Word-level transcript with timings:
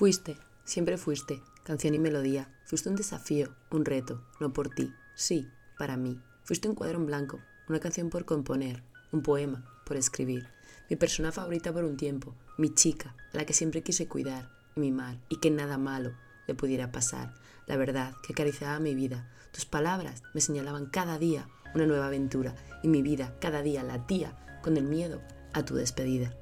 Fuiste, 0.00 0.38
siempre 0.64 0.96
fuiste, 0.96 1.42
canción 1.62 1.92
y 1.92 1.98
melodía. 1.98 2.50
Fuiste 2.64 2.88
un 2.88 2.96
desafío, 2.96 3.54
un 3.70 3.84
reto, 3.84 4.24
no 4.40 4.50
por 4.50 4.70
ti, 4.70 4.94
sí, 5.14 5.46
para 5.76 5.98
mí. 5.98 6.18
Fuiste 6.42 6.70
un 6.70 6.74
cuadro 6.74 6.96
en 6.96 7.04
blanco, 7.04 7.38
una 7.68 7.80
canción 7.80 8.08
por 8.08 8.24
componer, 8.24 8.82
un 9.12 9.20
poema 9.20 9.62
por 9.84 9.98
escribir. 9.98 10.48
Mi 10.88 10.96
persona 10.96 11.32
favorita 11.32 11.70
por 11.70 11.84
un 11.84 11.98
tiempo, 11.98 12.34
mi 12.56 12.72
chica, 12.72 13.14
la 13.34 13.44
que 13.44 13.52
siempre 13.52 13.82
quise 13.82 14.08
cuidar 14.08 14.50
y 14.74 14.80
mimar 14.80 15.20
y 15.28 15.36
que 15.36 15.50
nada 15.50 15.76
malo 15.76 16.14
le 16.46 16.54
pudiera 16.54 16.90
pasar. 16.90 17.34
La 17.66 17.76
verdad 17.76 18.14
que 18.22 18.32
acariciaba 18.32 18.80
mi 18.80 18.94
vida. 18.94 19.30
Tus 19.52 19.66
palabras 19.66 20.22
me 20.32 20.40
señalaban 20.40 20.86
cada 20.86 21.18
día 21.18 21.46
una 21.74 21.84
nueva 21.84 22.06
aventura 22.06 22.54
y 22.82 22.88
mi 22.88 23.02
vida 23.02 23.36
cada 23.38 23.60
día 23.60 23.82
latía 23.82 24.60
con 24.62 24.78
el 24.78 24.84
miedo 24.84 25.20
a 25.52 25.62
tu 25.66 25.74
despedida. 25.74 26.34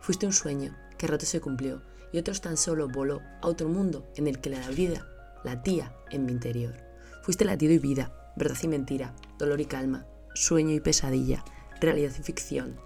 Fuiste 0.00 0.24
un 0.24 0.32
sueño 0.32 0.74
que 0.96 1.04
a 1.04 1.10
rato 1.10 1.26
se 1.26 1.42
cumplió 1.42 1.82
y 2.12 2.18
otros 2.18 2.40
tan 2.40 2.56
solo 2.56 2.88
voló 2.88 3.20
a 3.40 3.48
otro 3.48 3.68
mundo 3.68 4.06
en 4.16 4.26
el 4.26 4.40
que 4.40 4.50
la 4.50 4.68
vida 4.68 5.06
latía 5.44 5.94
en 6.10 6.26
mi 6.26 6.32
interior. 6.32 6.74
Fuiste 7.22 7.44
latido 7.44 7.72
y 7.72 7.78
vida, 7.78 8.12
verdad 8.36 8.56
y 8.62 8.68
mentira, 8.68 9.14
dolor 9.38 9.60
y 9.60 9.66
calma, 9.66 10.06
sueño 10.34 10.74
y 10.74 10.80
pesadilla, 10.80 11.44
realidad 11.80 12.12
y 12.18 12.22
ficción. 12.22 12.78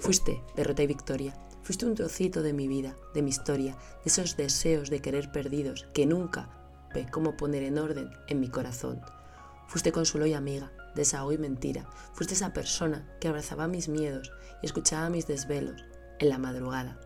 Fuiste 0.00 0.42
derrota 0.56 0.82
y 0.82 0.86
victoria. 0.86 1.34
Fuiste 1.62 1.86
un 1.86 1.94
trocito 1.94 2.42
de 2.42 2.52
mi 2.52 2.68
vida, 2.68 2.94
de 3.14 3.22
mi 3.22 3.30
historia, 3.30 3.72
de 3.72 4.10
esos 4.10 4.36
deseos 4.36 4.90
de 4.90 5.00
querer 5.00 5.32
perdidos 5.32 5.86
que 5.94 6.04
nunca 6.04 6.50
ve 6.94 7.06
cómo 7.10 7.36
poner 7.36 7.62
en 7.62 7.78
orden 7.78 8.10
en 8.28 8.40
mi 8.40 8.48
corazón. 8.48 9.00
Fuiste 9.66 9.90
consuelo 9.90 10.26
y 10.26 10.34
amiga, 10.34 10.72
desahogo 10.94 11.32
y 11.32 11.38
mentira. 11.38 11.88
Fuiste 12.12 12.34
esa 12.34 12.52
persona 12.52 13.08
que 13.18 13.28
abrazaba 13.28 13.66
mis 13.66 13.88
miedos 13.88 14.30
y 14.62 14.66
escuchaba 14.66 15.08
mis 15.08 15.26
desvelos 15.26 15.84
en 16.18 16.28
la 16.28 16.38
madrugada. 16.38 17.00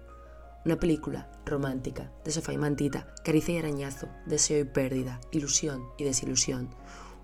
Una 0.64 0.78
película 0.78 1.30
romántica, 1.46 2.10
de 2.24 2.32
sofá 2.32 2.52
y 2.52 2.58
mantita, 2.58 3.06
caricia 3.24 3.54
y 3.54 3.58
arañazo, 3.58 4.08
deseo 4.26 4.60
y 4.60 4.64
pérdida, 4.64 5.20
ilusión 5.30 5.84
y 5.96 6.04
desilusión. 6.04 6.68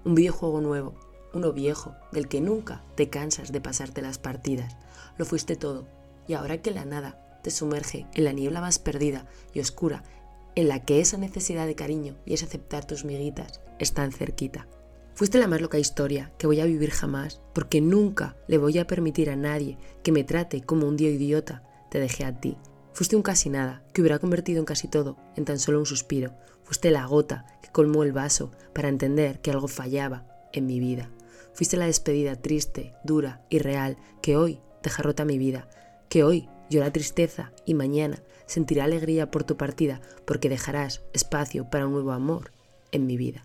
Un 0.05 0.15
videojuego 0.15 0.61
nuevo, 0.61 0.95
uno 1.35 1.53
viejo, 1.53 1.95
del 2.13 2.29
que 2.29 2.41
nunca 2.41 2.85
te 2.95 3.11
cansas 3.11 3.53
de 3.53 3.61
pasarte 3.61 4.03
las 4.03 4.19
partidas. 4.19 4.77
Lo 5.19 5.25
fuiste 5.25 5.57
todo, 5.57 5.87
y 6.29 6.35
ahora 6.35 6.63
que 6.63 6.71
la 6.71 6.85
nada 6.85 7.41
te 7.43 7.51
sumerge 7.51 8.07
en 8.15 8.25
la 8.25 8.33
niebla 8.33 8.61
más 8.61 8.79
perdida 8.79 9.27
y 9.53 9.61
oscura, 9.61 10.05
en 10.55 10.69
la 10.69 10.85
que 10.85 11.01
esa 11.01 11.19
necesidad 11.19 11.67
de 11.67 11.75
cariño 11.75 12.17
y 12.25 12.35
ese 12.35 12.47
aceptar 12.47 12.87
tus 12.87 13.05
miguitas 13.05 13.61
están 13.79 14.13
cerquita. 14.13 14.69
Fuiste 15.15 15.39
la 15.39 15.49
más 15.49 15.61
loca 15.61 15.79
historia 15.79 16.33
que 16.39 16.47
voy 16.47 16.61
a 16.61 16.65
vivir 16.67 16.91
jamás, 16.91 17.41
porque 17.53 17.81
nunca 17.81 18.37
le 18.49 18.59
voy 18.59 18.79
a 18.79 18.87
permitir 18.87 19.31
a 19.31 19.37
nadie 19.37 19.79
que 20.03 20.13
me 20.13 20.25
trate 20.25 20.63
como 20.63 20.89
un 20.89 20.97
dio 20.97 21.11
idiota. 21.11 21.63
Te 21.91 22.01
dejé 22.01 22.25
a 22.25 22.41
ti. 22.41 22.57
Fuiste 22.95 23.17
un 23.17 23.23
casi 23.23 23.51
nada, 23.51 23.83
que 23.93 24.03
hubiera 24.03 24.21
convertido 24.21 24.61
en 24.61 24.67
casi 24.67 24.87
todo, 24.87 25.17
en 25.35 25.45
tan 25.45 25.59
solo 25.59 25.81
un 25.81 25.87
suspiro. 25.87 26.33
Fuiste 26.63 26.93
la 26.93 27.05
gota 27.07 27.45
que 27.61 27.73
colmó 27.73 28.05
el 28.05 28.13
vaso 28.13 28.53
para 28.73 28.89
entender 28.89 29.41
que 29.41 29.51
algo 29.51 29.67
fallaba 29.67 30.29
en 30.53 30.67
mi 30.67 30.79
vida. 30.79 31.11
Fuiste 31.55 31.77
la 31.77 31.87
despedida 31.87 32.37
triste, 32.37 32.95
dura 33.03 33.45
y 33.51 33.59
real 33.59 33.97
que 34.23 34.37
hoy 34.37 34.61
deja 34.85 35.03
rota 35.03 35.25
mi 35.25 35.39
vida, 35.39 35.69
que 36.09 36.23
hoy 36.23 36.49
llora 36.71 36.93
tristeza 36.93 37.53
y 37.67 37.75
mañana 37.75 38.23
sentiré 38.47 38.81
alegría 38.81 39.29
por 39.29 39.43
tu 39.43 39.57
partida 39.57 40.01
porque 40.25 40.49
dejarás 40.49 41.03
espacio 41.13 41.69
para 41.69 41.87
un 41.87 41.95
nuevo 41.95 42.13
amor 42.13 42.53
en 42.93 43.09
mi 43.09 43.17
vida. 43.17 43.45